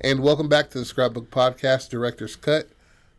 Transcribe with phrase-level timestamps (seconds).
[0.00, 2.68] And welcome back to the Scrapbook Podcast, Director's Cut.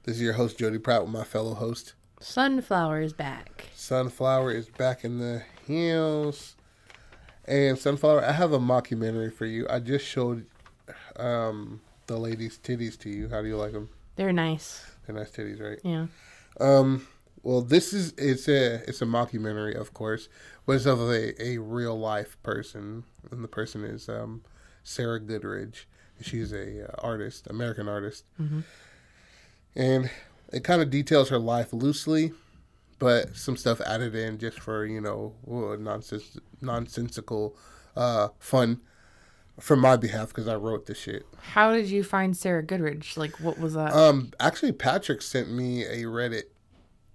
[0.04, 1.94] This is your host, Jody Pratt, with my fellow host.
[2.20, 3.70] Sunflower is back.
[3.76, 6.56] Sunflower is back in the hills.
[7.46, 9.66] And Sunflower, I have a mockumentary for you.
[9.70, 10.46] I just showed
[11.16, 13.30] um, the ladies' titties to you.
[13.30, 13.90] How do you like them?
[14.16, 14.86] They're nice.
[15.06, 15.80] They're nice titties, right?
[15.84, 16.08] Yeah.
[16.60, 17.08] Um,
[17.44, 20.30] well, this is it's a it's a mockumentary, of course,
[20.66, 24.44] but it's of a, a real life person, and the person is um,
[24.84, 25.86] Sarah Goodridge.
[26.24, 28.26] She's a uh, artist, American artist,
[29.76, 30.10] and
[30.52, 32.34] it kind of details her life loosely,
[33.00, 35.34] but some stuff added in just for you know
[35.80, 37.56] nonsense nonsensical
[37.96, 38.82] uh, fun
[39.60, 41.26] from my behalf because I wrote the shit.
[41.40, 43.18] How did you find Sarah Goodridge?
[43.18, 43.94] Like, what was that?
[43.94, 46.44] Um, actually, Patrick sent me a Reddit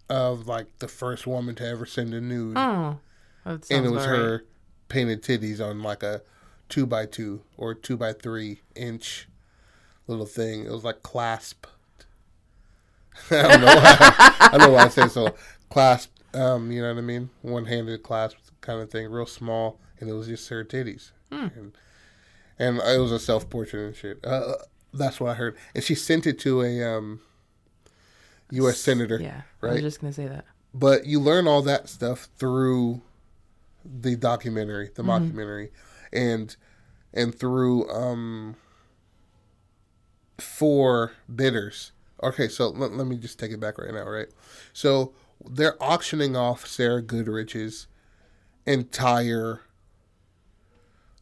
[0.09, 2.99] of like the first woman to ever send a nude, oh,
[3.45, 4.17] and it was right.
[4.17, 4.45] her
[4.89, 6.23] painted titties on like a
[6.69, 9.29] two by two or two by three inch
[10.07, 10.65] little thing.
[10.65, 11.69] It was like clasped.
[13.31, 13.67] I don't know.
[13.67, 15.35] Why, I don't know why I say so.
[15.71, 16.23] Clasped.
[16.35, 17.31] Um, you know what I mean?
[17.43, 21.11] One handed clasp kind of thing, real small, and it was just her titties.
[21.31, 21.73] And,
[22.59, 24.25] and it was a self portrait and shit.
[24.25, 24.55] Uh,
[24.93, 25.57] that's what I heard.
[25.75, 27.21] And she sent it to a um,
[28.51, 28.79] U.S.
[28.79, 29.19] senator.
[29.21, 29.71] Yeah, right.
[29.71, 30.45] I was just gonna say that.
[30.75, 33.01] But you learn all that stuff through
[33.85, 35.71] the documentary, the mockumentary,
[36.13, 36.57] and
[37.13, 38.57] and through um
[40.39, 41.93] four bidders.
[42.23, 44.29] Okay, so let, let me just take it back right now, right?
[44.73, 45.13] So
[45.45, 47.87] they're auctioning off Sarah Goodrich's
[48.67, 49.63] entire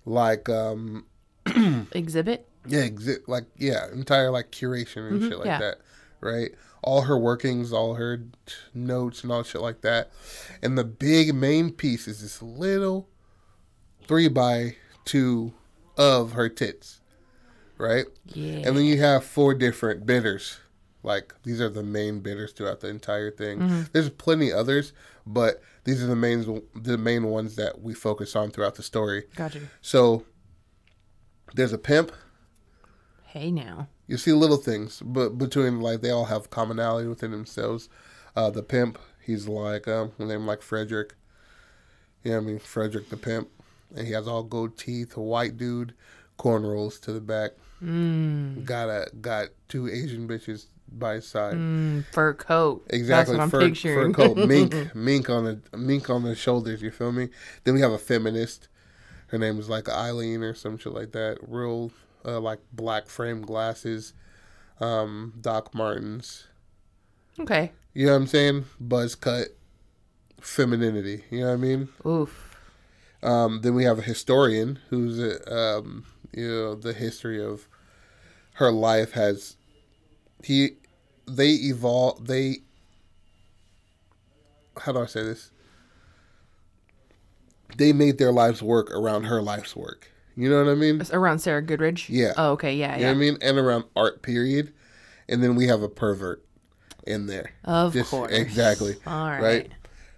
[0.04, 1.06] like um
[1.92, 2.48] Exhibit.
[2.66, 5.58] yeah, exi- like yeah, entire like curation and shit like yeah.
[5.58, 5.78] that,
[6.20, 6.50] right?
[6.82, 10.10] All her workings, all her t- notes and all shit like that,
[10.62, 13.08] and the big main piece is this little
[14.06, 15.52] three by two
[15.96, 17.00] of her tits,
[17.78, 18.06] right?
[18.26, 18.62] Yeah.
[18.66, 20.58] And then you have four different bidders.
[21.02, 23.86] Like these are the main bidders throughout the entire thing.
[23.92, 24.92] There's plenty others,
[25.24, 29.24] but these are the main the main ones that we focus on throughout the story.
[29.36, 29.60] Gotcha.
[29.80, 30.24] So
[31.54, 32.10] there's a pimp,
[33.24, 33.88] Hey now.
[34.08, 37.88] you see little things, but between like they all have commonality within themselves.
[38.34, 41.14] Uh, the pimp, he's like um, name like Frederick.
[42.24, 43.48] Yeah, I mean Frederick the pimp,
[43.94, 45.94] and he has all gold teeth, a white dude,
[46.38, 47.52] cornrows to the back.
[47.82, 48.64] Mm.
[48.64, 51.54] Got a got two Asian bitches by his side.
[51.54, 52.86] Mm, fur coat.
[52.90, 54.14] Exactly, That's what I'm fur, picturing.
[54.14, 56.80] fur coat, mink, mink on the mink on the shoulders.
[56.82, 57.28] You feel me?
[57.64, 58.68] Then we have a feminist.
[59.28, 61.38] Her name is like Eileen or some shit like that.
[61.42, 61.90] Real
[62.24, 64.14] uh, like black frame glasses,
[64.80, 66.46] um, Doc Martens.
[67.40, 67.72] okay.
[67.92, 68.64] You know what I'm saying?
[68.78, 69.48] Buzz cut,
[70.40, 71.24] femininity.
[71.30, 71.88] You know what I mean?
[72.06, 72.55] Oof.
[73.26, 75.18] Um, then we have a historian who's
[75.50, 77.66] um, you know the history of
[78.54, 79.56] her life has
[80.44, 80.76] he
[81.26, 82.58] they evolve they
[84.78, 85.50] how do I say this?
[87.76, 90.10] They made their lives work around her life's work.
[90.36, 91.00] You know what I mean?
[91.00, 92.08] It's around Sarah Goodridge.
[92.08, 92.32] Yeah.
[92.36, 92.74] Oh, okay.
[92.76, 92.94] Yeah.
[92.96, 93.06] You Yeah.
[93.12, 93.38] know what I mean?
[93.42, 94.72] And around art period.
[95.28, 96.44] And then we have a pervert
[97.06, 97.52] in there.
[97.64, 98.30] Of Just- course.
[98.32, 98.96] exactly.
[99.06, 99.40] All right.
[99.42, 99.72] right?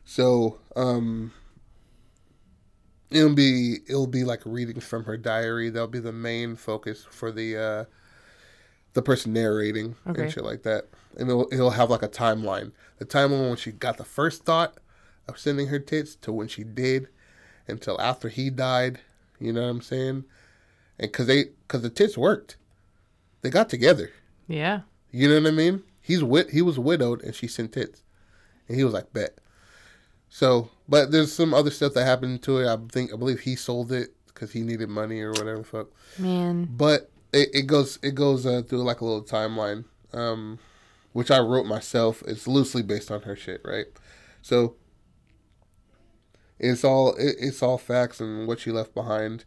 [0.05, 1.33] So, um,
[3.11, 5.71] it'll be it'll be like readings from her diary.
[5.71, 7.85] That'll be the main focus for the uh,
[8.95, 10.23] the person narrating Okay.
[10.25, 10.89] and shit like that.
[11.19, 12.73] And it'll it'll have like a timeline.
[12.99, 14.79] The timeline when she got the first thought
[15.27, 17.09] of sending her tits to when she did,
[17.67, 19.01] until after he died.
[19.41, 20.25] You know what I'm saying?
[20.99, 22.57] And cause they cause the tits worked,
[23.43, 24.11] they got together.
[24.49, 24.81] Yeah.
[25.13, 25.83] You know what I mean?
[26.01, 26.51] He's wit.
[26.51, 28.03] He was widowed, and she sent tits,
[28.67, 29.39] and he was like, "Bet."
[30.31, 32.69] So, but there's some other stuff that happened to it.
[32.69, 35.63] I think I believe he sold it because he needed money or whatever.
[35.65, 35.89] Fuck.
[36.19, 36.69] Man.
[36.71, 40.59] But it, it goes it goes uh, through like a little timeline, um,
[41.13, 42.23] which I wrote myself.
[42.27, 43.87] It's loosely based on her shit, right?
[44.43, 44.77] So
[46.59, 49.45] it's all it, it's all facts and what she left behind.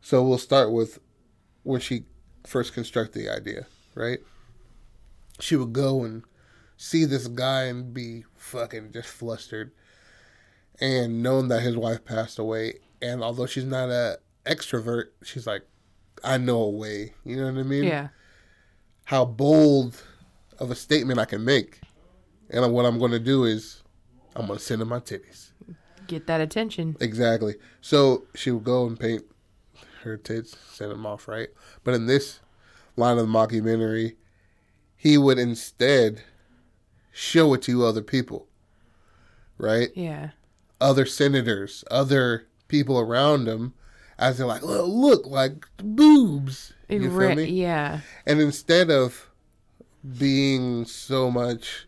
[0.00, 0.98] So we'll start with
[1.62, 2.04] when she
[2.46, 4.18] first constructed the idea, right?
[5.40, 6.22] She would go and
[6.76, 9.72] see this guy and be fucking just flustered,
[10.80, 15.62] and knowing that his wife passed away, and although she's not a extrovert, she's like,
[16.22, 17.14] I know a way.
[17.24, 17.84] You know what I mean?
[17.84, 18.08] Yeah.
[19.04, 20.02] How bold
[20.58, 21.80] of a statement I can make,
[22.50, 23.82] and what I'm going to do is,
[24.36, 25.50] I'm going to send him my titties.
[26.06, 26.96] Get that attention.
[27.00, 27.54] Exactly.
[27.80, 29.24] So she would go and paint
[30.02, 31.48] her tits, send them off, right?
[31.82, 32.40] But in this
[32.96, 34.16] line of the mockumentary,
[34.96, 36.22] he would instead
[37.14, 38.48] show it to other people,
[39.56, 39.90] right?
[39.94, 40.30] Yeah.
[40.80, 43.72] Other senators, other people around him,
[44.18, 46.74] as they're like, look, look like boobs.
[46.88, 47.44] You feel re- me?
[47.44, 48.00] Yeah.
[48.26, 49.30] And instead of
[50.18, 51.86] being so much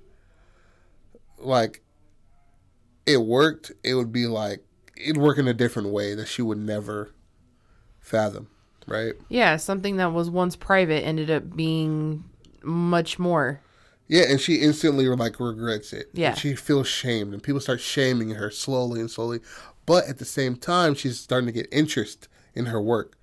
[1.38, 1.82] like
[3.04, 4.64] it worked, it would be like
[4.96, 7.12] it'd work in a different way that she would never
[8.00, 8.48] fathom,
[8.86, 9.14] right?
[9.28, 9.56] Yeah.
[9.56, 12.24] Something that was once private ended up being
[12.62, 13.60] much more.
[14.08, 16.10] Yeah, and she instantly like regrets it.
[16.12, 16.30] Yeah.
[16.30, 19.40] And she feels shamed, and people start shaming her slowly and slowly.
[19.84, 23.16] But at the same time, she's starting to get interest in her work.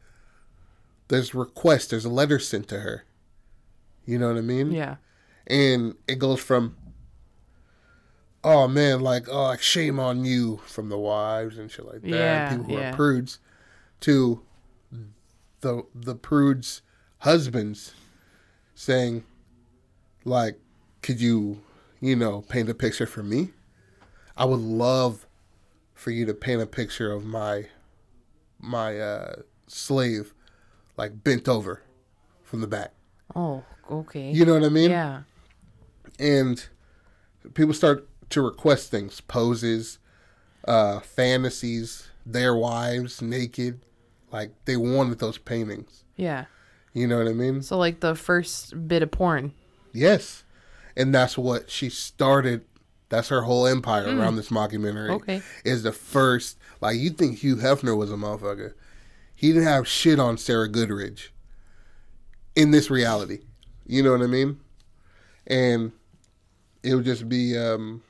[1.10, 1.88] There's requests.
[1.88, 3.06] There's a letter sent to her.
[4.06, 4.72] You know what I mean?
[4.72, 4.96] Yeah.
[5.48, 6.76] and it goes from
[8.44, 12.10] oh man like oh like shame on you from the wives and shit like that
[12.10, 12.90] Yeah, people who yeah.
[12.92, 13.40] are prudes
[14.02, 14.42] to
[15.62, 16.82] the the prudes
[17.20, 17.94] husbands
[18.76, 19.24] saying
[20.26, 20.60] like
[21.04, 21.62] could you
[22.02, 23.50] you know paint a picture for me
[24.36, 25.28] i would love
[25.94, 27.68] for you to paint a picture of my
[28.60, 29.36] my uh
[29.68, 30.34] slave
[30.98, 31.82] like bent over
[32.44, 32.92] from the back
[33.36, 34.32] Oh, okay.
[34.32, 35.22] you know what i mean yeah.
[36.20, 36.66] and
[37.54, 40.00] people start to request things poses
[40.68, 43.82] uh fantasies their wives naked
[44.32, 46.46] like they wanted those paintings Yeah.
[46.94, 49.54] you know what i mean So like the first bit of porn.
[49.94, 50.44] yes
[50.96, 52.66] and that's what she started.
[53.10, 55.10] That's her whole empire around this mockumentary.
[55.12, 55.42] Okay.
[55.64, 58.74] is the first like you think hugh hefner was a motherfucker.
[59.36, 61.30] He didn't have shit on sarah goodridge
[62.56, 63.40] in this reality.
[63.86, 64.60] You know what i mean?
[65.46, 65.92] And
[66.82, 68.02] it would just be um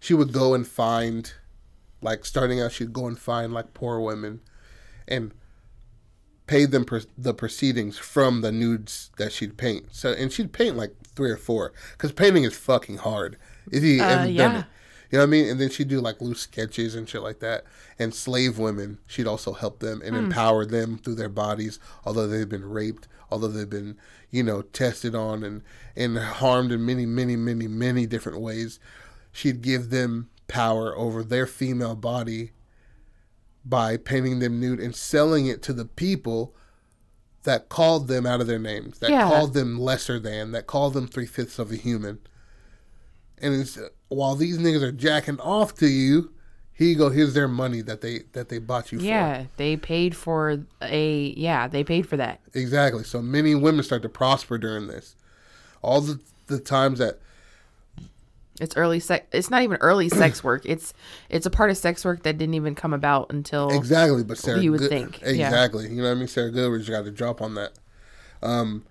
[0.00, 1.32] she would go and find
[2.02, 4.40] like starting out she'd go and find like poor women
[5.08, 5.32] and
[6.46, 9.86] pay them per- the proceedings from the nudes that she'd paint.
[9.92, 13.36] So and she'd paint like three or four because painting is fucking hard
[13.70, 14.58] if you Uh, done yeah.
[14.60, 14.64] it
[15.14, 15.48] you know what I mean?
[15.48, 17.62] And then she'd do like loose sketches and shit like that.
[18.00, 22.48] And slave women, she'd also help them and empower them through their bodies, although they've
[22.48, 23.96] been raped, although they've been,
[24.32, 25.62] you know, tested on and,
[25.94, 28.80] and harmed in many, many, many, many different ways.
[29.30, 32.50] She'd give them power over their female body
[33.64, 36.56] by painting them nude and selling it to the people
[37.44, 39.28] that called them out of their names, that Yeah.
[39.28, 42.18] called them lesser than, that called them three fifths of a human.
[43.38, 46.32] And it's, while these niggas are jacking off to you,
[46.72, 47.10] here you go.
[47.10, 49.44] Here's their money that they that they bought you Yeah.
[49.58, 52.40] They paid for a yeah, they paid for that.
[52.52, 53.04] Exactly.
[53.04, 55.14] So many women start to prosper during this.
[55.82, 56.18] All the
[56.48, 57.20] the times that
[58.60, 60.62] It's early sex it's not even early sex work.
[60.64, 60.94] It's
[61.28, 64.60] it's a part of sex work that didn't even come about until exactly, but Sarah
[64.60, 65.28] you would Good- think, yeah.
[65.46, 65.88] exactly.
[65.88, 66.28] You know what I mean?
[66.28, 67.72] Sarah Goodrich got to drop on that,
[68.42, 68.84] um,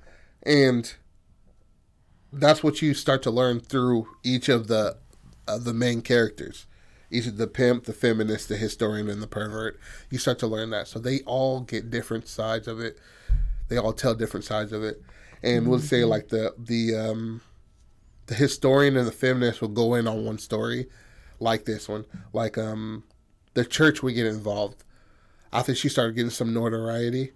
[0.44, 0.94] and
[2.32, 4.98] that's what you start to learn through each of the
[5.48, 6.66] of the main characters.
[7.12, 9.80] Each of the pimp, the feminist, the historian, and the pervert.
[10.10, 10.88] You start to learn that.
[10.88, 12.98] So they all get different sides of it.
[13.68, 15.00] They all tell different sides of it.
[15.44, 17.42] And we'll say like the the um,
[18.28, 20.88] the historian and the feminist will go in on one story,
[21.40, 23.04] like this one, like um,
[23.54, 24.84] the church would get involved.
[25.52, 27.32] I think she started getting some notoriety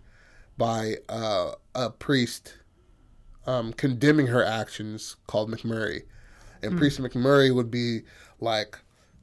[0.57, 2.57] by uh, a priest
[3.45, 6.03] um, condemning her actions called McMurray.
[6.61, 8.01] And Priest McMurray would be
[8.39, 8.79] like,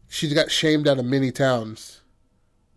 [0.09, 2.03] she's got shamed out of many towns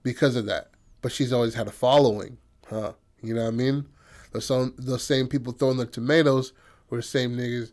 [0.04, 0.72] because of that.
[1.02, 2.94] But she's always had a following, huh?
[3.22, 3.86] You know what I mean?
[4.32, 4.48] Those,
[4.78, 6.54] those same people throwing the tomatoes
[6.90, 7.72] were the same niggas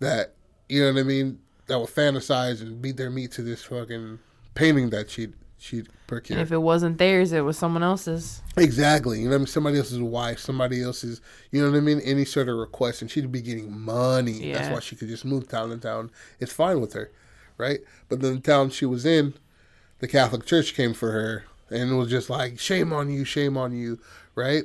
[0.00, 0.34] that,
[0.68, 4.18] you know what I mean, that would fantasize and beat their meat to this fucking
[4.54, 8.42] painting that she'd, she'd and if it wasn't theirs, it was someone else's.
[8.56, 9.18] Exactly.
[9.18, 9.46] You know what I mean?
[9.46, 11.20] Somebody else's wife, somebody else's,
[11.50, 12.00] you know what I mean?
[12.00, 13.02] Any sort of request.
[13.02, 14.32] And she'd be getting money.
[14.32, 14.54] Yeah.
[14.58, 16.10] That's why she could just move town to town.
[16.40, 17.10] It's fine with her,
[17.58, 17.80] right?
[18.08, 19.34] But then the town she was in,
[19.98, 23.58] the Catholic Church came for her and it was just like, shame on you, shame
[23.58, 23.98] on you,
[24.34, 24.64] right?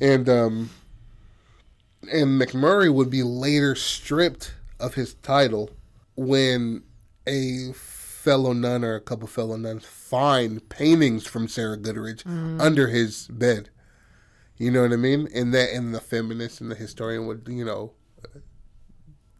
[0.00, 0.70] And, um,
[2.10, 5.70] and McMurray would be later stripped of his title
[6.16, 6.82] when
[7.26, 12.60] a fellow nun or a couple fellow nuns find paintings from Sarah Goodrich mm-hmm.
[12.60, 13.70] under his bed.
[14.56, 15.28] You know what I mean?
[15.34, 17.92] And that and the feminist and the historian would, you know,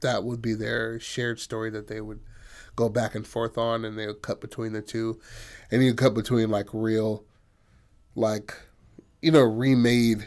[0.01, 2.21] that would be their shared story that they would
[2.77, 5.21] go back and forth on and they would cut between the two.
[5.71, 7.25] And you cut between like real
[8.15, 8.55] like
[9.23, 10.27] you know, remade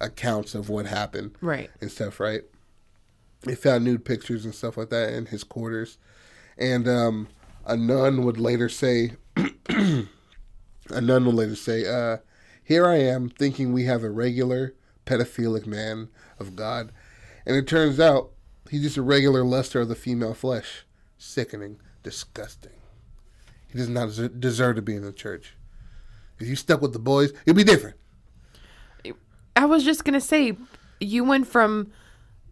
[0.00, 1.70] accounts of what happened Right.
[1.80, 2.42] and stuff, right?
[3.42, 5.98] They found nude pictures and stuff like that in his quarters.
[6.58, 7.28] And um,
[7.64, 12.18] a nun would later say, a nun would later say, uh,
[12.62, 14.74] Here I am thinking we have a regular
[15.06, 16.92] pedophilic man of God.
[17.46, 18.30] And it turns out
[18.70, 20.84] he's just a regular luster of the female flesh.
[21.16, 22.72] Sickening, disgusting.
[23.68, 25.54] He does not deserve to be in the church.
[26.38, 27.96] If you stuck with the boys, it'd be different.
[29.56, 30.56] I was just gonna say,
[31.00, 31.92] you went from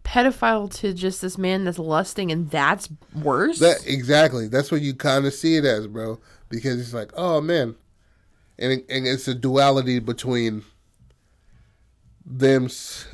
[0.09, 3.59] pedophile to just this man that's lusting, and that's worse.
[3.59, 4.47] That exactly.
[4.47, 6.19] That's what you kind of see it as, bro.
[6.49, 7.75] Because it's like, oh man,
[8.57, 10.63] and it, and it's a duality between
[12.25, 12.69] them,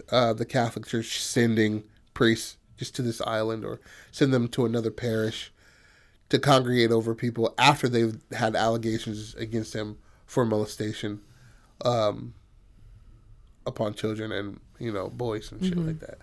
[0.10, 1.84] uh, the Catholic Church sending
[2.14, 3.80] priests just to this island or
[4.12, 5.52] send them to another parish
[6.30, 11.22] to congregate over people after they've had allegations against them for molestation
[11.84, 12.34] um,
[13.66, 16.20] upon children and you know boys and shit like that.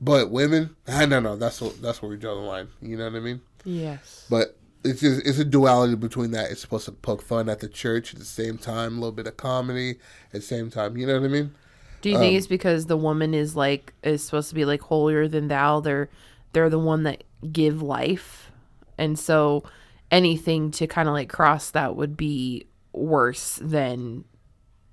[0.00, 1.36] But women, I don't know.
[1.36, 2.68] That's what, that's where we draw the line.
[2.80, 3.40] You know what I mean?
[3.64, 4.26] yes.
[4.30, 6.50] But it's just it's a duality between that.
[6.50, 9.26] It's supposed to poke fun at the church at the same time, a little bit
[9.26, 10.96] of comedy at the same time.
[10.96, 11.54] You know what I mean?
[12.00, 14.80] Do you um, think it's because the woman is like is supposed to be like
[14.80, 15.80] holier than thou?
[15.80, 16.08] They're
[16.52, 18.50] they're the one that give life,
[18.96, 19.64] and so
[20.10, 24.24] anything to kind of like cross that would be worse than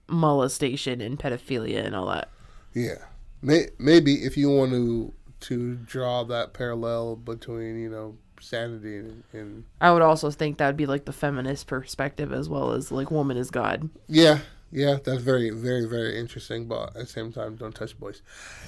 [0.07, 2.29] molestation and pedophilia and all that.
[2.74, 2.97] Yeah.
[3.42, 9.24] May, maybe if you want to to draw that parallel between you know sanity and,
[9.34, 12.92] and I would also think that would be like the feminist perspective as well as
[12.92, 13.89] like woman is God.
[14.08, 14.39] yeah
[14.72, 16.68] yeah that's very very very interesting.
[16.68, 18.22] But at the same time, don't touch boys.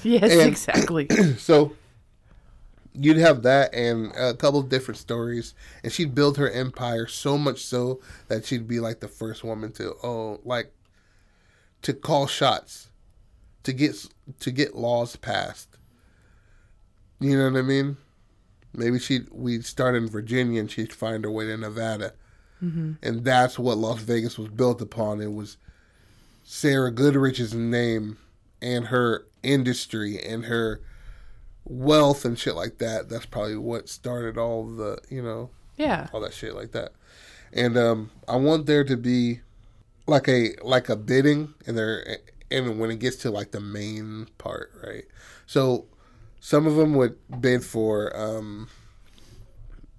[0.04, 1.08] Yes, And- exactly.
[1.38, 1.74] so
[3.00, 7.38] you'd have that and a couple of different stories and she'd build her empire so
[7.38, 10.72] much so that she'd be like the first woman to oh like
[11.84, 12.88] to call shots
[13.68, 14.08] to get
[14.40, 15.78] to get laws passed
[17.20, 17.98] you know what i mean
[18.74, 22.14] maybe she'd we'd start in virginia and she'd find her way to nevada
[23.02, 25.58] and that's what las vegas was built upon it was
[26.44, 28.18] sarah goodrich's name
[28.62, 30.82] and her industry and her
[31.70, 33.10] wealth and shit like that.
[33.10, 36.08] That's probably what started all the, you know, yeah.
[36.14, 36.92] all that shit like that.
[37.54, 39.42] And um, I want there to be
[40.06, 44.28] like a like a bidding, and there, and when it gets to like the main
[44.38, 45.06] part, right?
[45.46, 45.86] So
[46.40, 48.70] some of them would bid for, um,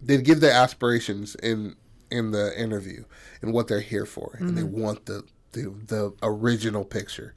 [0.01, 1.77] they'd give their aspirations in
[2.11, 3.05] in the interview
[3.43, 7.35] and what they're here for, and they want the, the the original picture.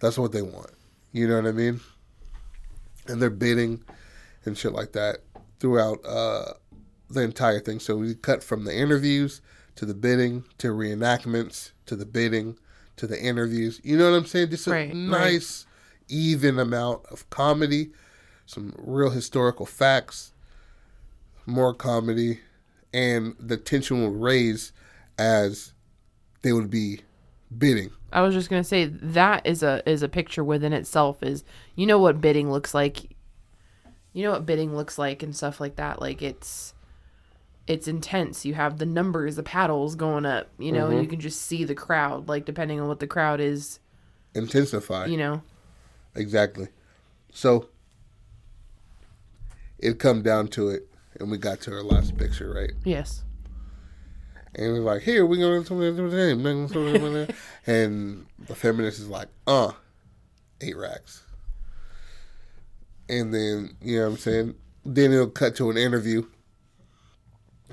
[0.00, 0.70] That's what they want.
[1.12, 1.80] You know what I mean?
[3.06, 3.82] and they're bidding
[4.44, 5.18] and shit like that
[5.60, 6.54] throughout uh,
[7.10, 7.80] the entire thing.
[7.80, 9.40] So we cut from the interviews
[9.76, 12.58] to the bidding to reenactments to the bidding
[12.96, 13.80] to the interviews.
[13.84, 14.50] You know what I'm saying?
[14.50, 14.94] Just a Right, right.
[14.96, 15.66] nice,
[16.08, 17.90] even amount of comedy,
[18.46, 20.32] some real historical facts,
[21.46, 22.40] more comedy,
[22.92, 24.72] and the tension will raise
[25.18, 25.72] as
[26.42, 27.00] they would be
[27.56, 27.90] bidding.
[28.12, 31.22] I was just gonna say that is a is a picture within itself.
[31.22, 31.42] Is
[31.74, 33.10] you know what bidding looks like.
[34.12, 36.00] You know what bidding looks like and stuff like that.
[36.00, 36.73] Like it's
[37.66, 38.44] it's intense.
[38.44, 40.48] You have the numbers, the paddles going up.
[40.58, 42.28] You know, and you can just see the crowd.
[42.28, 43.80] Like depending on what the crowd is,
[44.34, 45.06] Intensify.
[45.06, 45.42] you know.
[46.14, 46.68] Exactly.
[47.32, 47.68] So
[49.78, 52.72] it come down to it, and we got to our last picture, right?
[52.84, 53.24] Yes.
[54.56, 57.34] And we're like, here we the
[57.66, 59.72] and the feminist is like, uh,
[60.60, 61.24] eight racks.
[63.08, 64.54] And then you know what I'm saying.
[64.86, 66.26] Then it'll cut to an interview,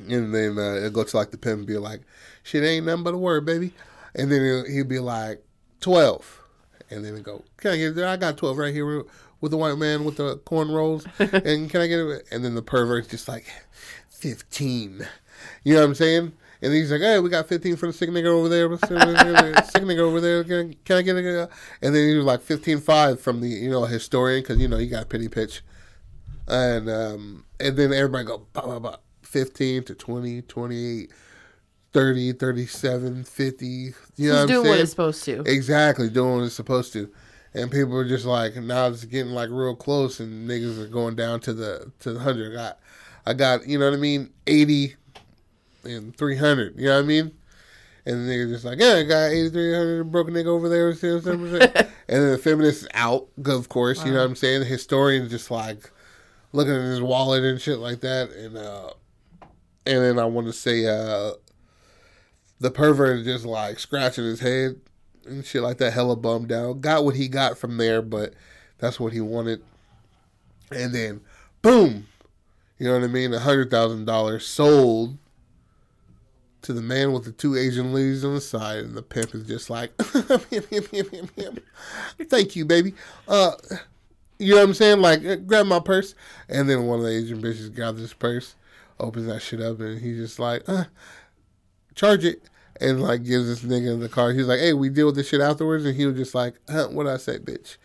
[0.10, 2.02] and then uh, it'll go to like the pimp and be like,
[2.44, 3.74] shit ain't nothing but a word, baby.
[4.16, 5.44] And then he'll, be like,
[5.80, 6.42] twelve,
[6.90, 8.04] and then go, can I get it?
[8.04, 9.06] I got twelve right here
[9.40, 11.06] with, the white man with the cornrows,
[11.46, 12.28] and can I get it?
[12.32, 13.46] And then the pervert's just like,
[14.10, 15.08] fifteen.
[15.64, 16.34] You know what I'm saying?
[16.62, 18.70] And he's like, "Hey, we got 15 for the sick nigga over there.
[18.78, 20.44] sick nigga over there.
[20.44, 21.50] Can, can I get it?"
[21.82, 24.88] And then he was like 15.5 from the you know historian because you know he
[24.88, 25.64] got pity pitch,
[26.48, 28.98] and um, and then everybody go blah, blah, blah,
[29.32, 31.12] 15 to 20, 28,
[31.94, 33.66] 30, 37, 50.
[33.66, 33.94] You
[34.28, 34.70] know what I'm doing saying?
[34.70, 35.44] what it's supposed to.
[35.46, 37.10] Exactly, doing what it's supposed to.
[37.54, 41.16] And people are just like now it's getting like real close and niggas are going
[41.16, 42.54] down to the to the hundred.
[42.54, 42.80] I got
[43.26, 44.96] I got, you know what I mean, eighty
[45.84, 47.32] and three hundred, you know what I mean?
[48.06, 50.94] And the niggas just like, Yeah, I got eighty three hundred broken nigga over there,
[50.94, 51.72] see what I'm saying?
[51.76, 54.62] and then the feminist is out, of course, you know what I'm saying?
[54.62, 55.92] The historian's just like
[56.54, 58.92] looking at his wallet and shit like that and uh
[59.86, 61.34] and then I want to say uh
[62.60, 64.80] the pervert is just like scratching his head
[65.26, 66.82] and shit like that, hella bummed out.
[66.82, 68.34] Got what he got from there, but
[68.78, 69.64] that's what he wanted.
[70.72, 71.22] And then,
[71.62, 72.08] boom,
[72.78, 73.34] you know what I mean?
[73.34, 75.18] A hundred thousand dollars sold
[76.64, 79.46] to the man with the two Asian ladies on the side, and the pimp is
[79.46, 79.96] just like,
[82.30, 82.94] "Thank you, baby."
[83.28, 83.52] Uh,
[84.40, 85.02] you know what I'm saying?
[85.02, 86.16] Like, grab my purse,
[86.48, 88.56] and then one of the Asian bitches grabs his purse,
[89.02, 90.86] opens that shit up, and he's just like, uh,
[91.96, 92.44] "Charge it."
[92.80, 94.32] and like gives this nigga in the car.
[94.32, 96.88] He's like, "Hey, we deal with this shit afterwards," and he was just like, huh,
[96.90, 97.78] "What I say, bitch?"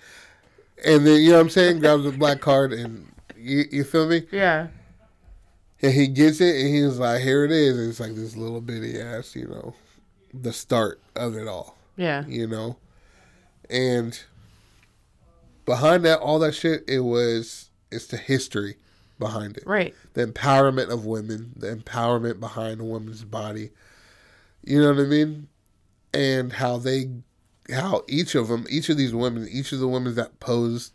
[0.86, 4.08] And then you know what I'm saying, grabs the black card, and you, you feel
[4.08, 4.22] me?
[4.32, 4.68] Yeah.
[5.82, 8.62] And he gets it, and he's like, "Here it is." And it's like this little
[8.62, 9.74] bitty ass, you know,
[10.32, 12.24] the start of it all, Yeah.
[12.26, 12.76] you know.
[13.68, 14.18] And
[15.66, 18.76] behind that, all that shit, it was it's the history
[19.18, 19.94] behind it Right.
[20.14, 23.70] the empowerment of women, the empowerment behind a woman's body.
[24.62, 25.48] You know what I mean?
[26.12, 27.10] And how they,
[27.72, 30.92] how each of them, each of these women, each of the women that posed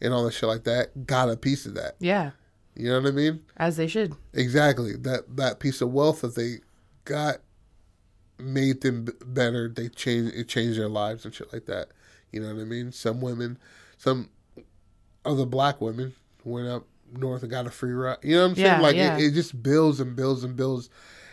[0.00, 1.96] and all that shit like that, got a piece of that.
[2.00, 2.32] Yeah.
[2.74, 3.42] You know what I mean?
[3.56, 4.14] As they should.
[4.34, 4.94] Exactly.
[4.96, 6.56] That that piece of wealth that they
[7.04, 7.38] got
[8.38, 9.68] made them better.
[9.68, 11.88] They changed it changed their lives and shit like that.
[12.32, 12.92] You know what I mean?
[12.92, 13.58] Some women,
[13.96, 14.28] some
[15.24, 18.18] other black women went up north and got a free ride.
[18.22, 18.66] You know what I'm saying?
[18.66, 19.16] Yeah, like yeah.
[19.18, 20.88] It, it just builds and builds and builds.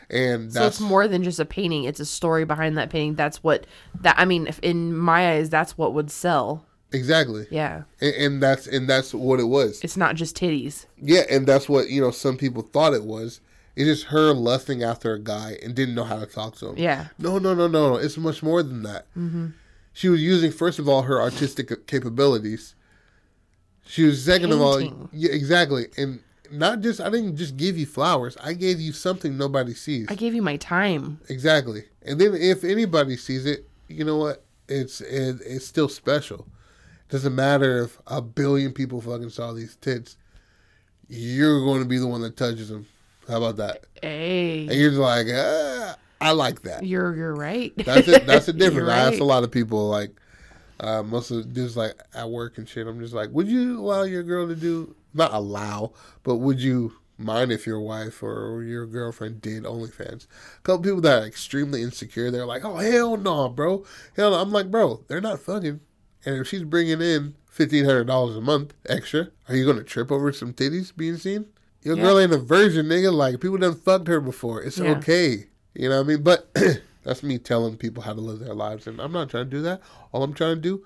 [0.09, 1.85] And So that's it's more than just a painting.
[1.85, 3.15] It's a story behind that painting.
[3.15, 3.65] That's what
[4.01, 6.65] that I mean, if in my eyes that's what would sell.
[6.91, 7.83] exactly, Yeah.
[8.01, 9.83] and, and that's and that's what it was.
[9.83, 10.85] It's not just titties.
[11.01, 12.11] Yeah, and that's what you know.
[12.11, 13.39] Some people thought it was.
[13.75, 16.77] It's just her lusting after a guy and didn't know how to talk to him.
[16.77, 17.07] Yeah.
[17.17, 17.95] No, no, no, no.
[17.95, 19.07] It's much more than that.
[19.17, 19.47] Mm-hmm.
[19.93, 22.75] She was using, first of all, her artistic capabilities.
[23.85, 25.87] She was, second of all, yeah, exactly.
[25.97, 26.21] And
[26.51, 28.37] not just, I didn't just give you flowers.
[28.41, 30.07] I gave you something nobody sees.
[30.09, 31.19] I gave you my time.
[31.29, 31.83] exactly.
[32.01, 34.43] And then if anybody sees it, you know what?
[34.67, 36.47] It's it, it's still special.
[37.09, 40.17] Doesn't matter if a billion people fucking saw these tits.
[41.07, 42.87] You're going to be the one that touches them.
[43.27, 43.85] How about that?
[44.01, 44.61] Hey.
[44.67, 46.85] And you're like, ah, I like that.
[46.85, 47.73] You're you're right.
[47.77, 48.25] That's it.
[48.25, 48.87] That's the difference.
[48.87, 49.21] You're I ask right.
[49.21, 50.11] a lot of people like,
[50.83, 52.85] uh, most of just like at work and shit.
[52.87, 55.93] I'm just like, would you allow your girl to do not allow,
[56.23, 60.25] but would you mind if your wife or your girlfriend did OnlyFans?
[60.25, 63.85] A couple people that are extremely insecure, they're like, oh hell no, bro.
[64.15, 64.37] Hell, no.
[64.41, 65.79] I'm like, bro, they're not fucking.
[66.25, 70.11] And if she's bringing in fifteen hundred dollars a month extra, are you gonna trip
[70.11, 71.45] over some titties being seen?
[71.81, 72.03] Your Yeah.
[72.03, 73.11] girl ain't a virgin, nigga.
[73.13, 74.61] Like people done fucked her before.
[74.63, 74.91] It's Yeah.
[74.97, 75.47] okay.
[75.75, 76.23] You know what I mean?
[76.23, 76.49] But
[77.03, 79.61] that's me telling people how to live their lives, and I'm not trying to do
[79.63, 79.81] that.
[80.11, 80.85] All I'm trying to do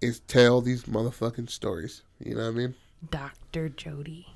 [0.00, 2.02] is tell these motherfucking stories.
[2.18, 2.74] You know what I mean?
[3.10, 3.68] Dr.
[3.68, 4.26] Jody.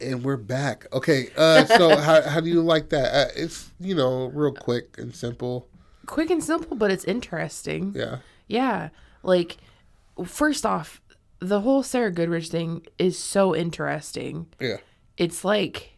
[0.00, 0.86] And we're back.
[0.92, 3.14] Okay, uh, so how how do you like that?
[3.14, 5.68] Uh, it's you know real quick and simple.
[6.06, 7.92] Quick and simple, but it's interesting.
[7.94, 8.88] Yeah, Yeah.
[9.22, 9.58] Like,
[10.24, 11.00] first off,
[11.40, 14.46] the whole Sarah Goodrich thing is so interesting.
[14.58, 14.78] yeah,
[15.18, 15.89] It's like,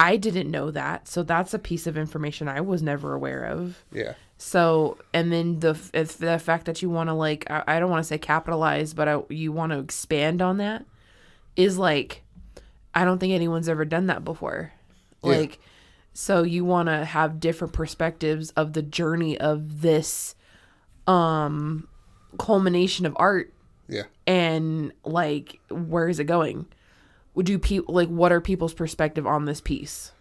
[0.00, 1.06] I didn't know that.
[1.06, 3.84] So that's a piece of information I was never aware of.
[3.92, 7.80] yeah, So, and then the if the fact that you want to like, I, I
[7.80, 10.86] don't want to say capitalize, but I, you want to expand on that
[11.54, 12.22] is like,
[12.94, 14.72] I don't think anyone's ever done that before.
[15.22, 15.36] Yeah.
[15.36, 15.58] Like,
[16.14, 20.34] so you want to have different perspectives of the journey of this,
[21.06, 21.88] um,
[22.38, 23.52] culmination of art
[23.86, 26.66] yeah, and like where is it going
[27.34, 30.12] would you people like what are people's perspective on this piece?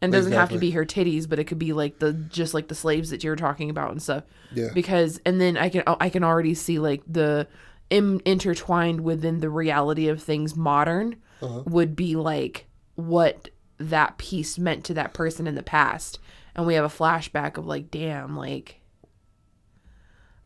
[0.00, 2.54] And it doesn't have to be her titties but it could be like the just
[2.54, 4.24] like the slaves that you're talking about and stuff.
[4.52, 7.48] Yeah, because and then i can i can already see like the
[7.90, 11.62] Im- intertwined within the reality of things modern Uh-huh.
[11.66, 16.18] would be like what that piece meant to that person in the past.
[16.54, 18.80] And we have a flashback of like damn like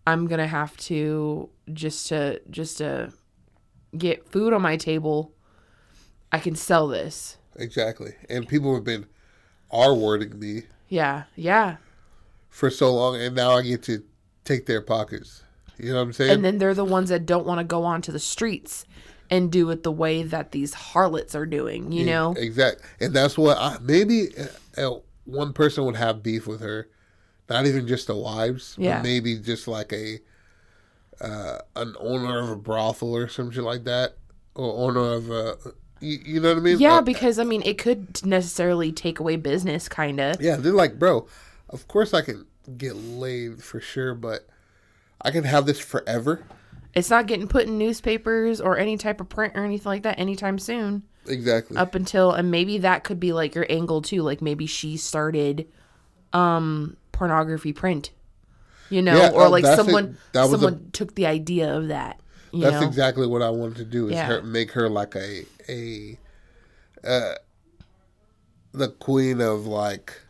[0.06, 3.12] i'm gonna have to just to just to
[3.96, 5.32] get food on my table
[6.32, 8.14] i can sell this exactly.
[8.30, 9.06] And people have been
[9.70, 11.76] R wording me yeah yeah
[12.48, 14.02] for so long, and now I get to
[14.44, 15.42] take their pockets.
[15.78, 16.30] You know what I'm saying?
[16.30, 18.84] and then they're the ones that don't want to go onto the streets
[19.30, 22.82] and do it the way that these harlots are doing you know Exact.
[23.00, 24.28] And that's what I maybe
[24.76, 26.88] uh, uh, one person would have beef with her,
[27.48, 28.96] not even just the wives, Yeah.
[28.98, 30.18] but maybe just like a
[31.20, 34.16] uh, an owner of a brothel or something like that,
[34.54, 35.56] or owner of a.
[36.02, 36.78] You, you know what I mean?
[36.78, 40.56] yeah Uh, because i mean it could necessarily take away business kind of yeah.
[40.56, 41.26] They're like, bro.
[41.70, 42.44] Of course, I can
[42.76, 44.46] get laid for sure, but
[45.22, 46.42] I can have this forever.
[46.94, 50.18] it's not getting put in newspapers or any type of print or anything like that
[50.18, 51.76] anytime soon Exactly.
[51.78, 55.66] up until and maybe that could be like your angle too like maybe she started
[56.32, 58.10] um pornography print
[58.90, 62.20] you know Yeah, or uh, like someone a- someone took the idea of that
[62.52, 64.06] That's know exactly what I wanted to do.
[64.08, 64.26] Is Yeah.
[64.26, 66.18] her, make her like a a
[67.04, 67.34] uh,
[68.72, 70.20] the queen of like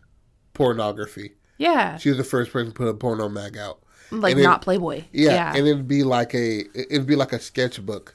[0.55, 1.33] pornography.
[1.59, 3.79] yeah She was the first person to put a porno mag out.
[4.11, 7.33] like and it- not playboy Yeah, yeah and it'd be like a it'd be like
[7.33, 8.15] a sketchbook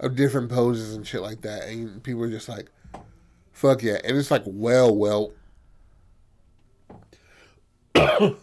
[0.00, 2.68] of different poses and shit like that, and people are just like,
[3.52, 5.32] "Fuck yeah!" And it's like well, well,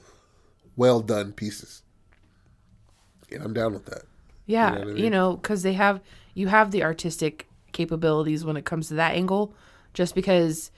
[0.76, 1.84] well done pieces.
[3.32, 4.04] And I'm down with that.
[4.52, 6.02] Yeah, You know I you know, because they have
[6.34, 9.54] you have the artistic capabilities when it comes to that angle.
[9.94, 10.72] Just because,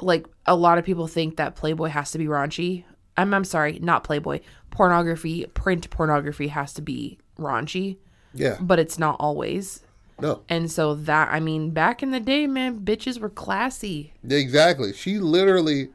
[0.00, 2.84] like, a lot of people think that Playboy has to be raunchy.
[3.16, 4.40] I'm I'm sorry, not Playboy.
[4.70, 7.96] Pornography, print pornography has to be raunchy,
[8.32, 8.56] Yeah.
[8.60, 9.80] but it's not always.
[10.20, 10.42] No.
[10.48, 14.92] And so that I mean, back in the day, man, bitches were classy, Exactly.
[14.92, 15.88] She literally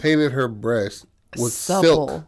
[0.00, 2.24] painted her breast with silk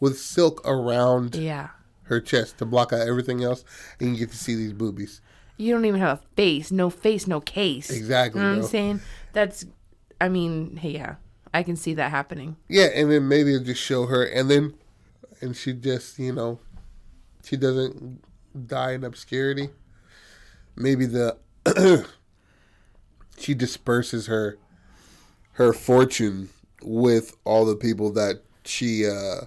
[0.00, 1.70] with silk around Yeah,
[2.12, 3.64] her chest to block out everything else
[3.98, 5.20] and you get to see these boobies.
[5.56, 7.90] you don't even have a face, no face, no case.
[7.90, 8.40] Exactly.
[8.40, 8.64] You know what.
[8.64, 9.00] I'm saying?
[9.32, 9.64] That's,
[10.20, 11.16] I mean, hey, yeah,
[11.54, 12.56] I can see that happening.
[12.68, 14.74] Yeah, and then maybe it'll just show her and then
[15.40, 16.60] and she just, you know,
[17.44, 18.22] she doesn't
[18.66, 19.70] die in obscurity.
[20.76, 21.36] Maybe the
[23.38, 24.58] she disperses her
[25.52, 26.50] her fortune
[26.82, 29.46] with all the people that she uh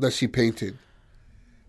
[0.00, 0.76] that she painted.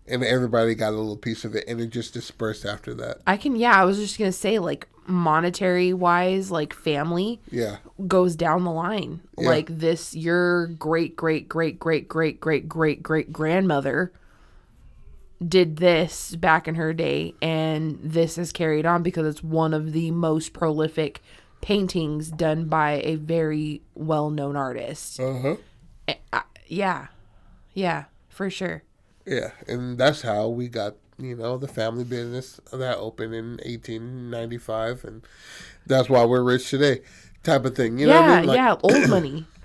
[0.06, 3.18] And everybody got a little piece of it and it just dispersed after that.
[3.26, 7.78] I can, yeah, I was just gonna say, like, monetary wise, like, family Yeah.
[8.06, 9.20] goes down the line.
[9.38, 9.48] Yeah.
[9.48, 14.12] Like, this, your great, great, great, great, great, great, great, great grandmother
[15.46, 19.92] did this back in her day, and this is carried on because it's one of
[19.92, 21.20] the most prolific
[21.60, 25.18] paintings done by a very well known artist.
[25.18, 25.56] Uh-huh.
[26.06, 27.08] Eh, I- yeah,
[27.74, 28.82] yeah, for sure.
[29.26, 35.04] Yeah, and that's how we got, you know, the family business that opened in 1895,
[35.04, 35.22] and
[35.86, 37.02] that's why we're rich today,
[37.44, 37.98] type of thing.
[37.98, 38.46] You know yeah, what I mean?
[38.48, 39.46] Like, yeah, old money.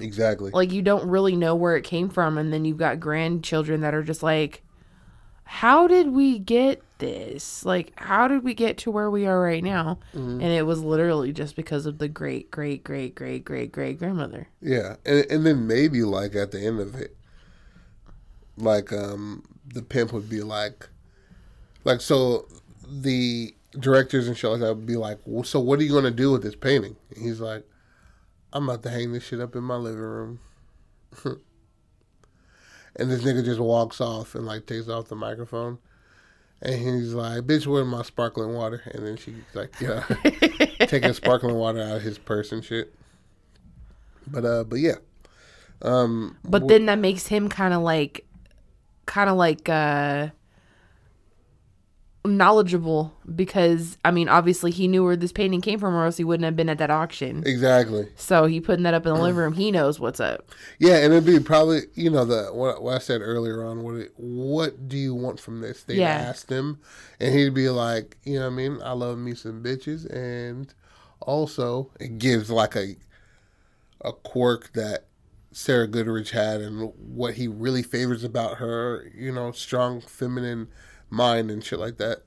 [0.00, 0.50] Exactly.
[0.50, 3.94] like you don't really know where it came from and then you've got grandchildren that
[3.94, 4.62] are just like
[5.44, 9.62] how did we get this like how did we get to where we are right
[9.62, 10.40] now Mm-hmm.
[10.40, 14.48] and it was literally just because of the great great great great great great grandmother
[14.60, 17.16] Yeah, and and then maybe like at the end of it,
[18.56, 20.88] like um, the pimp would be like,
[21.84, 22.46] like so,
[22.86, 26.10] the directors and shit like that would be like, well, so what are you gonna
[26.10, 26.96] do with this painting?
[27.14, 27.64] And he's like,
[28.52, 30.40] I'm about to hang this shit up in my living room.
[31.24, 35.78] and this nigga just walks off and like takes off the microphone.
[36.62, 40.04] And he's like, "Bitch, where's my sparkling water?" And then she's like, "Yeah,
[40.86, 42.94] taking sparkling water out of his purse and shit."
[44.26, 44.94] But uh, but yeah,
[45.82, 48.24] um, but then that makes him kind of like
[49.06, 50.28] kind of like uh
[52.26, 56.24] knowledgeable because i mean obviously he knew where this painting came from or else he
[56.24, 58.08] wouldn't have been at that auction exactly.
[58.16, 61.12] so he putting that up in the living room he knows what's up Yeah, and
[61.12, 63.82] it'd be probably you know the what, what I said earlier on.
[63.82, 65.82] What it, what do you want from this?
[65.82, 66.16] They Yeah.
[66.16, 66.78] asked him,
[67.20, 70.72] and he'd be like, you know, what I mean, I love me some bitches, and
[71.20, 72.96] also it gives like a
[74.00, 75.04] a quirk that
[75.54, 79.10] Sarah Goodrich had, and what he really favors about her.
[79.14, 80.68] You know, strong feminine
[81.10, 82.22] mind and shit like that.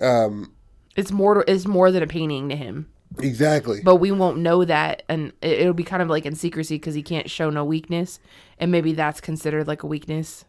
[0.00, 0.54] Um,
[0.96, 2.88] it's more it's more than a painting to him
[3.18, 3.80] exactly.
[3.82, 6.94] but we won't know that and it, it'll be kind of like in secrecy because
[6.94, 8.20] he can't show no weakness
[8.60, 10.44] and maybe that's considered like a weakness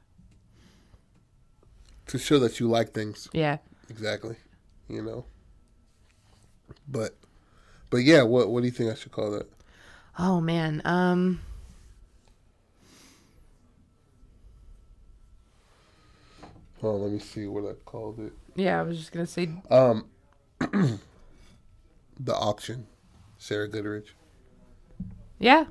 [2.05, 3.27] to show that you like things.
[3.33, 3.57] yeah
[3.89, 4.35] Exactly.
[4.87, 5.25] You know.
[6.87, 7.17] But
[7.89, 9.47] but yeah, what what do you think I should call that?
[10.17, 11.39] oh man um
[16.81, 18.31] Oh, let me see what I called it.
[18.55, 20.05] yeah i was just gonna say Um
[22.21, 22.87] The auction.
[23.37, 24.13] Sarah Goodrich.
[25.39, 25.65] yeah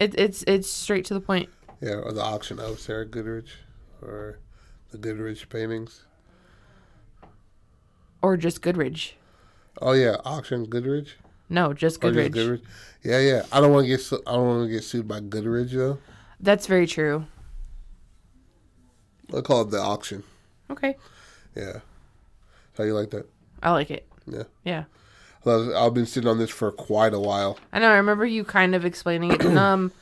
[0.00, 1.48] it, it's it's straight to the point
[1.80, 3.50] Yeah, or the auction of Sarah Goodrich.
[4.02, 4.38] Or
[4.90, 6.04] the Goodrich paintings.
[8.22, 9.12] or just goodridge
[9.80, 11.16] Oh yeah, auction Goodrich.
[11.48, 12.62] no just Or just goodridge Goodrich.
[13.02, 13.42] Yeah, yeah.
[13.52, 15.98] I don't want to get su- I don't want to get sued by Goodrich though.
[16.40, 17.26] that's very true
[19.36, 20.22] I call it the auction.
[20.70, 20.96] Okay
[21.54, 21.80] Yeah.
[22.78, 23.26] How you like that?
[23.62, 24.44] i like it Yeah.
[24.64, 24.84] yeah
[25.46, 27.58] I've been sitting on this for quite a while.
[27.72, 29.92] i know i remember you kind of explaining it and um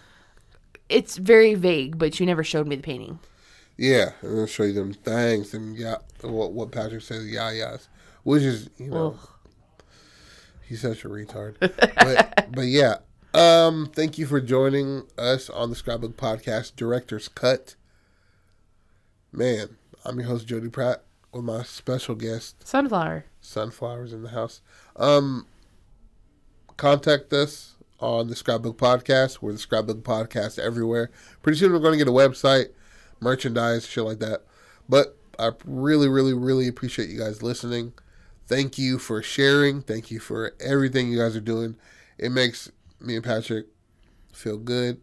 [0.88, 3.18] it's very vague but you never showed me the painting
[3.76, 7.88] Yeah, I'm gonna show you them things and yeah, what what Patrick says, yeah, yes,
[8.22, 9.28] which is you know, Ugh.
[10.68, 11.54] he's such a retard.
[11.58, 12.96] but but yeah,
[13.34, 17.74] um, thank you for joining us on the Scrapbook Podcast Director's Cut.
[19.32, 24.60] Man, I'm your host Jody Pratt with my special guest sunflower Sunflowers in the house.
[24.96, 25.46] Um,
[26.76, 29.38] contact us on the Scrapbook Podcast.
[29.40, 31.10] We're the Scrapbook Podcast everywhere.
[31.42, 32.70] Pretty soon we're going to get a website,
[33.20, 34.44] merchandise, shit like that.
[34.88, 37.92] But I really, really, really appreciate you guys listening.
[38.46, 39.82] Thank you for sharing.
[39.82, 41.76] Thank you for everything you guys are doing.
[42.18, 43.66] It makes me and Patrick
[44.32, 45.00] feel good.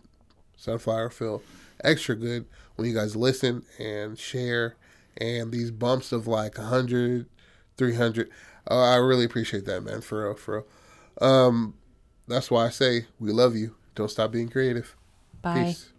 [0.57, 1.41] Sunflower feel
[1.83, 4.75] extra good when you guys listen and share.
[5.17, 7.27] And these bumps of like 100,
[7.77, 8.29] 300,
[8.69, 10.01] uh, I really appreciate that, man.
[10.01, 10.65] For real, for real.
[11.21, 11.73] Um,
[12.27, 13.75] that's why I say we love you.
[13.95, 14.95] Don't stop being creative.
[15.41, 15.65] Bye.
[15.65, 15.91] Peace.